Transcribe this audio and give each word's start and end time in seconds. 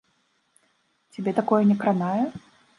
Цябе 1.17 1.35
такое 1.43 1.63
не 1.73 1.79
кранае? 1.85 2.21